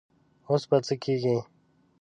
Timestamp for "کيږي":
1.03-1.37